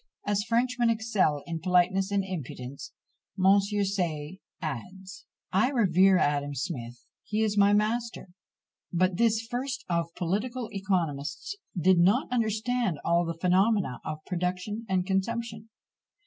As 0.25 0.41
Frenchmen 0.45 0.89
excel 0.89 1.43
in 1.45 1.59
politeness 1.59 2.09
and 2.09 2.23
impudence, 2.25 2.91
Monsieur 3.37 3.83
Say 3.83 4.39
adds, 4.59 5.27
"I 5.51 5.69
revere 5.69 6.17
Adam 6.17 6.55
Smith; 6.55 7.05
he 7.23 7.43
is 7.43 7.55
my 7.55 7.71
master; 7.73 8.29
but 8.91 9.17
this 9.17 9.45
first 9.47 9.85
of 9.87 10.11
political 10.15 10.69
economists 10.71 11.55
did 11.79 11.99
not 11.99 12.31
understand 12.31 12.97
all 13.05 13.25
the 13.27 13.37
phenomena 13.37 13.99
of 14.03 14.25
production 14.25 14.87
and 14.89 15.05
consumption." 15.05 15.69